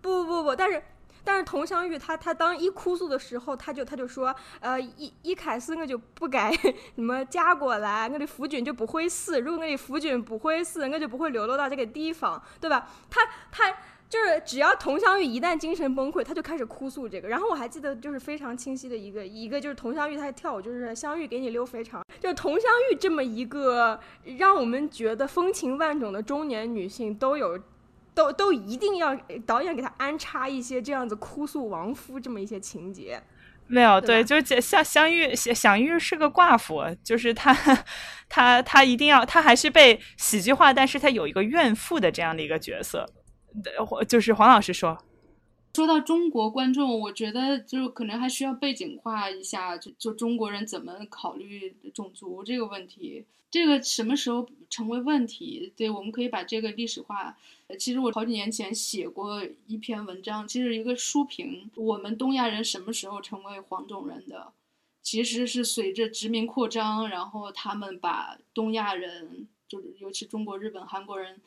[0.00, 0.80] 不不不不，但是
[1.24, 9.40] 但是佟湘玉她她当一哭诉的时候，她就她就说，呃，一一开始我就不该什么嫁过来，我的夫君就不会死。
[9.40, 12.88] 如果我的夫君不会死，我就不会流落到这个地方，对吧？
[13.10, 13.76] 她她。
[14.12, 17.26] 就是只要佟湘玉一旦精神崩溃，她就开始哭诉这个。
[17.26, 22.04] 然后我还记得就是非常清晰的一个一个就是佟湘玉她跳舞，就是湘玉给你溜肥肠。
[22.20, 23.98] 就佟湘玉这么一个
[24.36, 27.58] 让我们觉得风情万种的中年女性，都有
[28.12, 33.18] 都都一定要导演给她安插一些这样子哭诉亡夫这么一些情节。
[33.66, 37.56] 没有，对，就是像湘玉湘玉是个寡妇，就是她
[38.28, 43.08] 她她一定要她还是被喜剧化，但是她有一个怨妇的这样的一个角色。
[44.08, 44.98] 就是黄老师说，
[45.74, 55.72] 说到中国观众，我觉得就可能还需要背景化一下，就就中国人怎么考虑种族这个问题，这个什么时候成为问题？
[55.76, 57.36] 对，我们可以把这个历史化。
[57.78, 64.52] 其实我好几年前写过一篇文章，其实一个书评，我们东亚人什么时候成为黄种人的？
[65.02, 71.40] 其实是随着殖民扩张，然后他们把东亚人，就是尤其中国、日本、韩国人。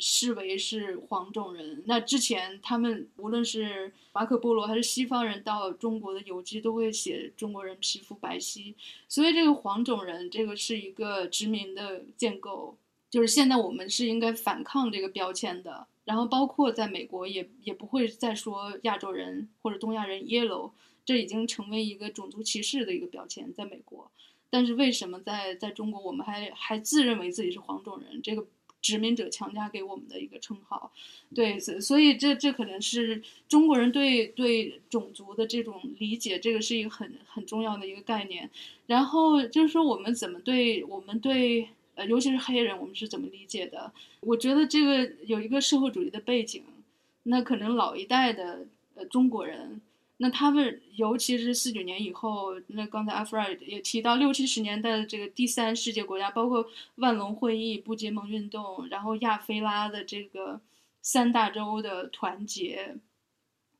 [0.00, 1.82] 视为是黄种人。
[1.86, 8.74] 那之前他们无论是马可波罗还是西方人到中国的游记，都会写中国人皮肤白皙。
[9.08, 12.76] 所以这个黄种人，这个是一个殖民的建构。
[13.10, 15.86] 就是现在我们是应该反抗这个标签的。
[16.04, 20.70] 然后包括在美国，也也不会再说亚洲人或者东亚人 yellow，
[21.04, 24.10] 这已经成为一个种族歧视的一个标签，在美国。
[24.50, 28.20] 但是为什么在在中国，我们还还自认为自己是黄种人？
[28.22, 28.46] 这个。
[28.82, 30.92] 殖民者强加给我们的一个称号，
[31.34, 38.50] 对，所所以这这可能是中国人对对种族的这种理解，这个是一个很很重要的一个概念。
[38.88, 43.92] 然后就是说，我们怎么对我们对呃，尤其是黑人，我们是怎么理解的？
[44.20, 46.64] 我觉得这个有一个社会主义的背景，
[47.22, 48.66] 那可能老一代的
[48.96, 49.80] 呃中国人。
[50.22, 60.60] 那他们，尤其是四九年以后，那刚才阿弗尔也提到六七十年代的这个第三世界国家，包括万隆会议、不结盟运动，然后亚非拉的这个
[61.00, 62.94] 三大洲的团结，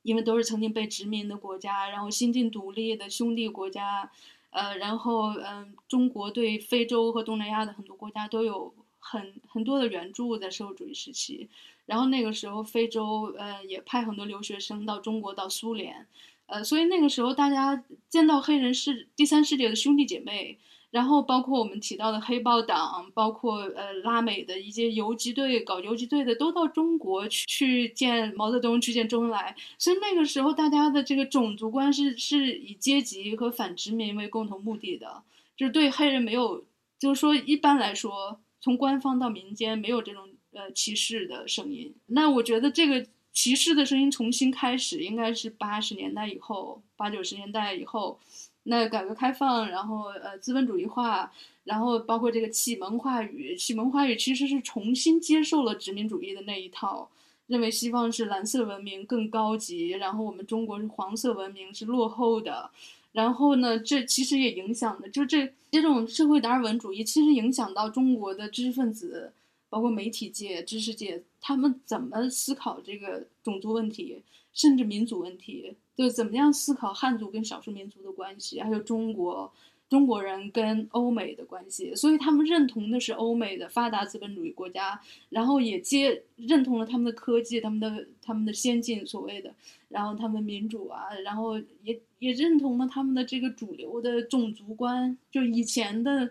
[0.02, 4.10] 因为都是曾经被殖民的国家，然后新晋独立的兄弟国家，
[4.50, 11.48] 呃，然后嗯，中国对非洲和东南亚的很多国家都有很很多的援助，在社会主义时期，
[11.86, 16.08] 然后那个时候非洲呃也派很多留学生到中国到苏联。
[16.52, 20.58] 呃，所以那个时候大家见到黑人是第三世界的兄弟姐妹。
[20.92, 29.56] 然后包括我们提到的黑豹党，包括呃拉美的一些游击队搞游击队的，都到中国去见毛泽东，去见周恩来。
[29.78, 35.22] 所以那个时候大家的这个种族观是是以阶级和反殖民为共同目的的，
[35.56, 36.62] 就是对黑人没有，
[36.98, 41.94] 就是说一般来说，从官方到民间没有这种呃歧视的声音。
[42.08, 48.18] 那我觉得这个歧视的声音重新开始，应该是八十年代以后，八九十年代以后。
[48.64, 51.32] 那改革开放，然后呃资本主义化，
[51.64, 57.10] 然后包括这个启蒙话语，启蒙话语其实是重新接受了殖民主义的那一套，
[57.48, 62.70] 认为西方是蓝色文明更高级，然后我们中国是黄色文明是落后的，
[63.10, 69.32] 然后呢，这其实也影响的，就这这种社会达尔文主义其实影响到中国的知识分子，
[69.72, 75.74] 包括媒体界、知识界，他们怎么思考这个种族问题，甚至民族问题。
[75.96, 79.50] 就怎么样思考汉族跟少数民族的关系，还有中国
[79.88, 85.00] 中国人跟欧美的关系，所以他们认同的是欧美的发达资本主义国家，
[85.30, 89.54] 然后也接认同了他们的科技、他们的他们的先进所谓的，
[89.88, 96.30] 然后他们民主啊，然后也也认同了他们的这个主流的种族观，就以前的。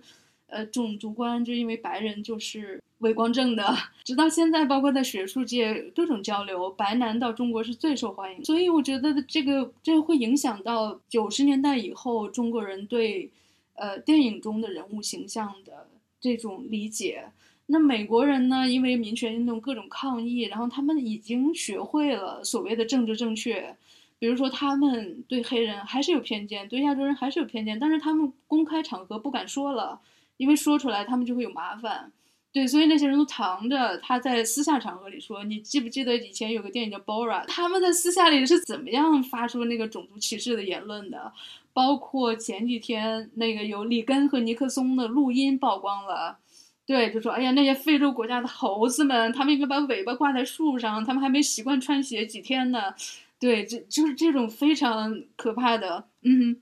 [0.54, 8.44] 呃，种族观就因为白人就是伟光正的，直到现在，包括在学术界各种交流，白男到中国是最受欢迎。
[8.46, 13.30] 所以我觉得这个这会影响到九十年代以后中国人对，
[13.74, 15.88] 呃，电影中的人物形象的
[16.20, 17.26] 这种理解。
[17.68, 23.76] 那美国人呢，因为民权运动各种抗议，然后他们已经学会了所谓的政治正确，
[24.20, 30.00] 比如说他们对黑人还是有偏见，对亚洲人还是有偏见，但是他们公开场合不敢说了。
[30.38, 32.12] 因为说出来他们就会有麻烦，
[32.54, 33.98] 对，所以那些人都藏着。
[34.00, 37.44] 他在私下场合里说：“你记不记得以前有个电影叫《Bora》？
[37.48, 41.32] 他们在私下里是怎么样发出那个种族歧视的言论的？
[41.72, 46.40] 包括前几天那个有里根和尼克松的录音曝光了，
[46.86, 52.94] 对，就说：哎呀，那些非洲国家的猴子们，他们应该把尾巴挂在树上，他们还没习惯穿鞋几天呢。
[53.40, 56.62] 对，这就是这种非常可怕的，嗯。”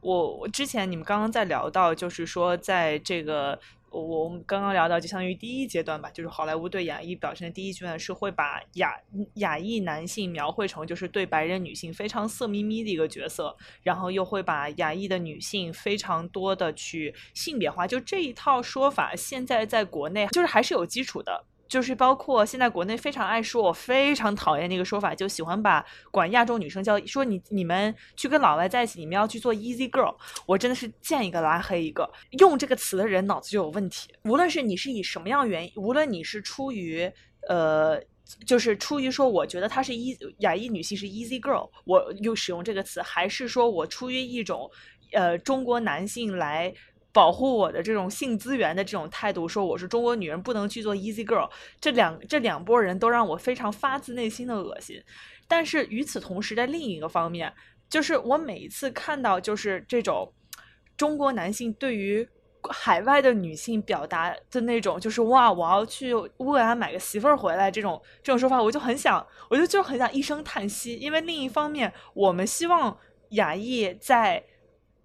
[0.00, 3.58] 我我之前你们刚刚在聊到，就是说在这个
[3.90, 8.94] 我我们刚刚聊到，就相当于第一阶段吧，就是好莱坞对亚裔表现的第一阶段是会把亚
[9.34, 21.44] 亚裔男性描绘成就是对白人女性非常色眯眯的一个角色，然后又会把亚裔的女性非常多的去性别化，就这一套说法现在在国内就是还是有基础的。
[21.68, 30.14] 就是包括现在国内非常爱说，我非常讨厌那个说法，就喜欢把管亚洲女生叫说你你们去跟老外在一起，你们要去做 easy girl，
[30.46, 32.08] 我真的是见一个拉黑一个。
[32.38, 34.08] 用这个词的人脑子就有问题。
[34.24, 37.10] 无论是你是以什么样原因，无论你是出于
[37.48, 38.00] 呃，
[38.46, 44.70] 就是出于说我觉得她是一亚裔女性是 easy girl，我又使用这个词，还是说我出于一种
[45.12, 46.72] 呃中国男性来。
[47.16, 51.48] 保护我的这种性资源的这种态度，说我是中国女人不能去做 easy girl，
[51.80, 55.02] 这两这两拨人都让我非常发自内心的恶心。
[55.48, 57.50] 但是与此同时，在另一个方面，
[57.88, 60.30] 就是我每一次看到就是这种
[60.94, 62.28] 中国男性对于
[62.68, 70.96] 海外的女性表达的那种，就是哇，我要去乌克兰买个媳妇儿回来这种这种说法，我就很想，我就就很想一声叹息。
[70.96, 72.94] 因为另一方面，我们希望
[73.30, 74.44] 亚裔在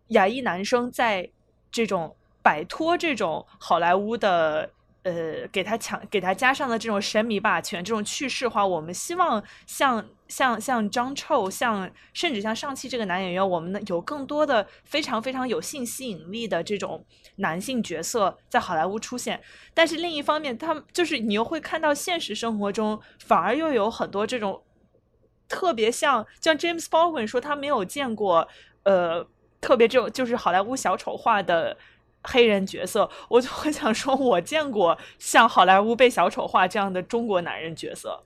[0.09, 1.31] 亚裔男生在。
[1.71, 4.69] 这种摆脱这种好莱坞的
[5.03, 17.03] 呃，给他强给他加上的这种神秘霸权，这种去世化，我们希望像像像张臭，像甚至像上汽这个男演员，我们有更多的非常非常有性吸引力的这种
[17.37, 19.41] 男性角色在好莱坞出现。
[19.73, 24.61] 但是另一方面，他就是你又会看到现实生活中反而又有很多这种
[25.47, 28.47] 特别像像 James Baldwin 说他没有见过
[28.83, 29.27] 呃。
[29.61, 31.77] 特别这种就是好莱坞小丑化的
[32.23, 38.23] 黑人角色，我就很想说，我见过像好莱坞被小丑化这样的中国男人角色，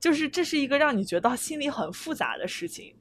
[0.00, 2.94] 就是这是一个让你觉得心里很复杂的事情。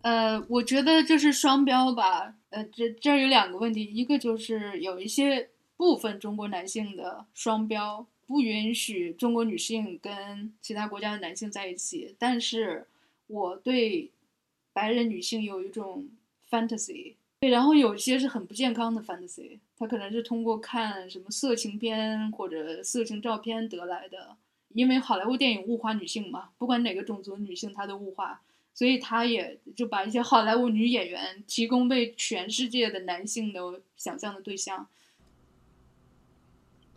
[0.00, 2.34] 呃，我觉得就是双标吧。
[2.50, 12.86] 呃，这这儿有两个问题，一个就是有一些部分中国男性的双标，不允许中国女性跟其他国家的男性在一起，但是
[13.26, 14.10] 我对
[14.72, 16.06] 白人女性有一种。
[16.50, 24.36] fantasy，对，然后有些是很不健康的 fantasy，他可能是通过看什么色情片或者色情照片得来的，
[24.68, 28.42] 因为好莱坞电影物化女性嘛，不管哪个种族女性她都物化，
[28.74, 34.86] 所以他也就把一些好莱坞女演员提供为全世界的男性的想象的对象。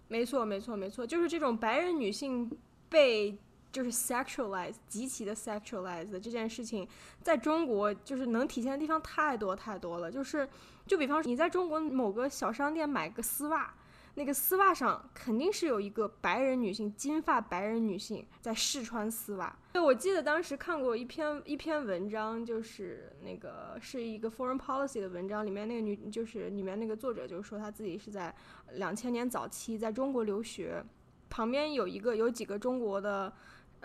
[0.09, 2.51] 没错，没错，没错，就是这种白人女性
[2.89, 3.37] 被
[3.71, 6.87] 就是 sexualize 极其的 sexualize 这件事情，
[7.21, 10.11] 在中国就是能体现的地方太多太多了。
[10.11, 10.47] 就是，
[10.87, 13.71] 就比方说你在中国某个小商店买个丝袜，
[14.15, 19.55] 那个丝袜上肯定是有一个白人女性，金发白人女性在试穿丝袜。
[19.71, 28.33] 对，我记得当时看过一篇一篇文章，就是那个是一个 foreign policy 的文章，里面那个女就是里面那个作者就是说他自己是在
[28.73, 30.83] 两千年早期在中国留学，
[31.29, 33.31] 旁边有一个有几个中国的。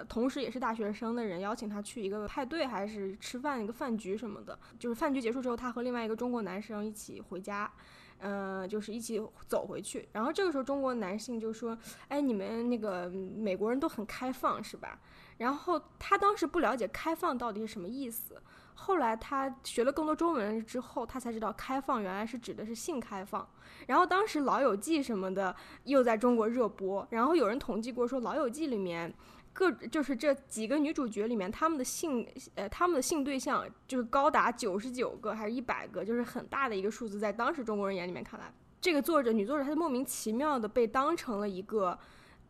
[0.08, 4.58] 同时也是大学生的人邀请他去一个派对，还是吃饭一个饭局什么的。
[4.78, 7.70] 就是饭局结束之后，他和另外一个中国男生一起回家，
[8.18, 10.08] 嗯，就是一起走回去。
[10.12, 11.78] 然后这个时候，中国男性就说
[12.08, 14.98] ：“哎，你们那个美国人都很开放，是吧？”
[15.38, 18.40] 然后他当时不了解开放到底是什么意思。
[18.76, 23.48] 后来他学了更多中文之后，他才知道开放原来是指的是性开放。
[23.86, 29.14] 然后当时《老友记》什么的又在中国热播，然后有人统计过说，《老友记》里面。
[29.54, 41.96] 各就是这几个女主角里面，她们的性呃，她们的性对象就是高达九十九个还是一百个，就是很大的一个数字，在当时中国人眼里面看来，这个作者女作者她就莫名其妙的被当成了一个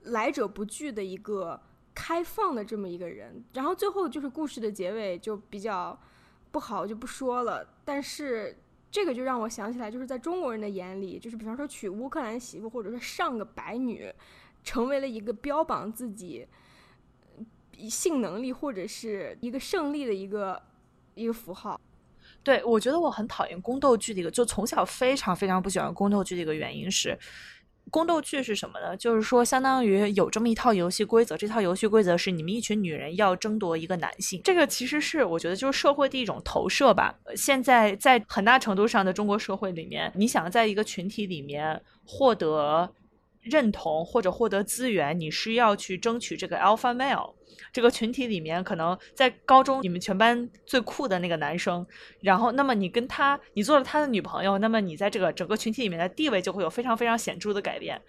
[0.05, 1.61] 来者不拒的一个
[1.95, 5.97] 开放的这么一个人，然后最后就是故事的结尾就比较
[6.51, 7.67] 不好，就不说了。
[7.85, 8.59] 但是
[8.91, 14.11] 这个就让我想起来，就是在中国人的眼里，就是比方说娶乌克兰媳妇，或者说上个白女，
[14.63, 16.49] 成为了一个标榜自己。
[17.89, 20.61] 性能力或者是一个胜利的一个
[21.15, 21.81] 一个符号，
[22.43, 27.19] 对我觉得我很讨厌宫斗剧的一个，就从小非常非常不喜欢宫斗剧的一个原因是，
[27.91, 28.97] 宫斗剧是什么呢？
[28.97, 37.15] 就是说相当于有这么一套游戏规则，这套游戏规则是你们一群女人要争夺一个男性，这个其实是我觉得就是社会的一种投射吧。
[37.37, 42.93] 现在在很大程度上的中国社会里面，你想在一个群体里面获得。
[43.45, 47.35] 认同或者获得资源，你是要去争取这个 alpha male
[47.73, 51.87] 这个群体里面，可能在高中你们全班最酷的那个男生，
[52.21, 58.01] 然后那么你跟他，你做了他的女朋友，那么你在这个整个群体里面的地位就会有非常非常显著的改变。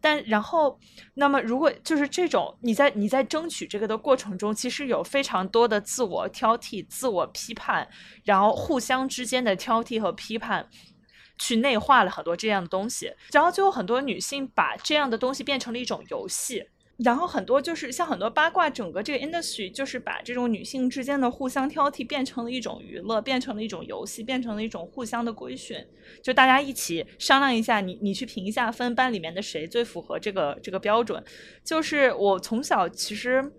[0.00, 0.78] 但然后，
[1.14, 7.88] 那么如果就是这种你在你在争取这个的过程中，其实有非常多的自我挑剔、自我批判，
[8.24, 10.68] 然后互相之间的挑剔和批判。
[11.38, 16.64] 去内化了很多这样的东西，然后最后很多女性把这样的东西变成了一种游戏，
[16.98, 25.76] 然后很多就是像很多八卦，整个这个 industry 就是把这种女性之间的互相挑剔变成了一种娱乐，变成了一种游戏，变成了一种互相的规训，
[26.22, 31.22] 就大家一起商量一下，你你去评一下分，班里面的谁最符合这个这个标准。
[31.64, 33.52] 就是我从小其实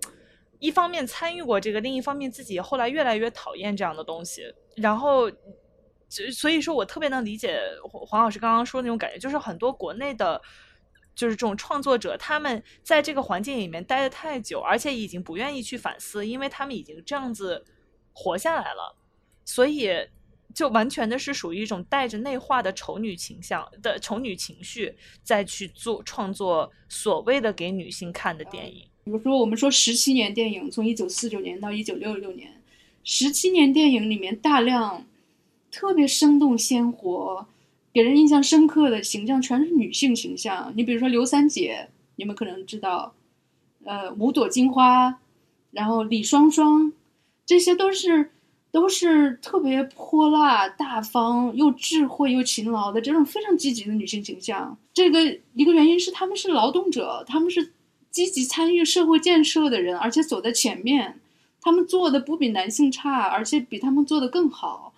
[0.59, 4.43] 一方面参与过这个，另一方面自己后来越来越讨厌这样的东西，
[4.75, 5.32] 然后。
[6.10, 10.41] 所所以说，我特别能理解黄老师刚刚说的那种感觉，就是很多国内的，
[11.16, 17.64] 就是这种创作者，他们在这个环境里面待的太久，而且已经不愿意去反思，因为他们已经这样子
[18.12, 18.95] 活下来了，
[19.45, 19.91] 所以
[20.55, 28.84] 就完全的是属于一种带着内化的丑女倾向的丑女情绪，再去做创作所谓的给女性看的电影。
[29.03, 32.64] 比如说，我们说十七年电影，从一九四九年到一九六六年，
[33.03, 35.05] 十七年电影里面大量。
[35.72, 37.45] 特别生动鲜活，
[37.93, 40.74] 给人印象深刻的形象全是女性形象。
[40.76, 43.13] 你比如说刘三姐，你们可能知道，
[43.84, 45.20] 呃，五朵金花，
[45.72, 46.91] 然后李双双，
[47.45, 48.32] 这些都是
[48.72, 54.78] 都是特别泼辣、大方又智慧又勤劳的这种非常积极的女性形象。
[54.93, 57.72] 这个一个原因是她们是劳动者，她们是
[58.11, 61.20] 积极参与社会建设的人，而且走在前面，
[61.61, 64.88] 他们做的不比男性差，而且比他们做的更好。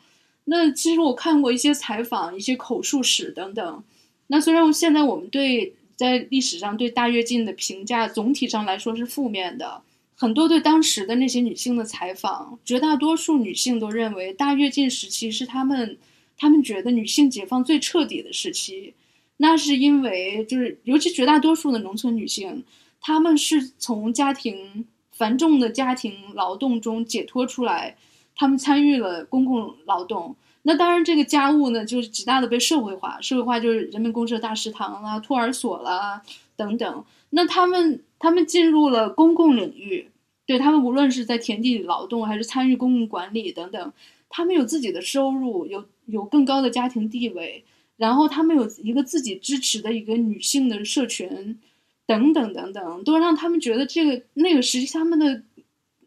[0.46, 3.84] 那其实我看过一些采访，一些口述史等等。
[4.28, 9.82] 那虽然现在我们对在历史上对大跃进的评价总体上来说是负面的，
[10.16, 15.98] 很多对当时的那些女性的采访，绝大多数女性都认为大跃进时期是她们
[16.38, 18.94] 她们觉得女性解放最彻底的时期。
[19.38, 22.64] 那是因为就是尤其绝大多数的农村女性，
[23.00, 27.96] 她们是从家庭繁重的家庭劳动中解脱出来。
[28.42, 33.22] 他们参与了公共劳动，那当然这个家务呢，就是极大的被社会化。
[33.22, 36.24] 社会化就是人民公社大食堂啦、托儿所啦
[36.56, 37.06] 等等。
[37.30, 40.10] 那他们他们进入了公共领域，
[40.48, 43.94] 对他们无论是在田地里劳动，还是参与公共管理等等，
[44.28, 47.64] 他们有自己的收入，有有更高的家庭地位，
[47.98, 51.60] 然后他们有一个自己支持的一个女性的社群，
[52.08, 55.44] 等等等等，都让他们觉得这个那个时期他们的。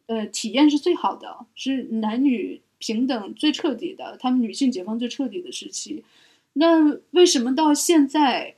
[0.07, 6.05] 呃，体验是最好的，是男女平等最彻底的，他们女性解放最彻底的时期。
[6.55, 8.55] 那为什么到现在，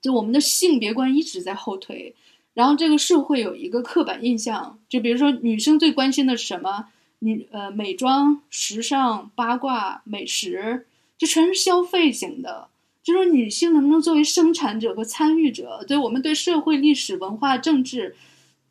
[0.00, 2.14] 就我们的性别观一直在后退？
[2.54, 6.88] 然后这个社会有一个刻板印象，就比如说女生最关心的是什么？
[7.20, 10.86] 女呃美妆、时尚、八卦、美食，
[11.18, 12.68] 这全是消费型的。
[13.02, 18.14] 就说女性能不能作为生产者和参与者，对我们对社会、历史、文化、政治，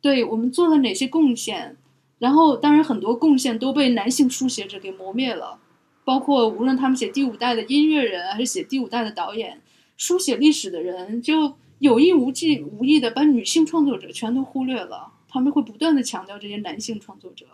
[0.00, 1.76] 对我们做了哪些贡献？
[2.18, 5.58] 然后当然很多贡献都被男性书写者给磨灭了，
[6.04, 9.60] 包括无论他们写第五代的音乐人，还是写第五代的导演，
[9.96, 15.12] 书写历史的人，就有意无意无意的把女性创作者全都忽略了。
[15.28, 17.46] 他们会不断的强调这些男性创作者。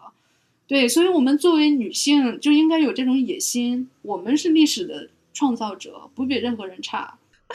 [0.66, 5.08] 对，所以我们作为女性就应该有这种野心，我们是历史的。
[5.36, 7.12] 创造者不比任何人差，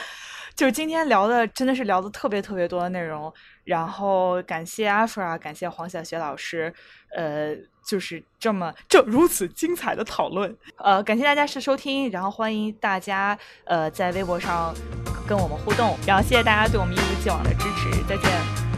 [0.53, 3.33] 就是今天聊的真的是聊的特别特别多的内容，
[3.69, 6.73] 然后感谢阿弗啊，感谢黄小雪老师，
[7.15, 7.55] 呃，
[7.85, 14.73] 就是这么这如此精彩的讨论，呃，感谢大家是收听，然后欢迎大家呃在微博上
[15.27, 18.68] 跟我们互动，然后谢谢大家对我们一如既往的支持，再见。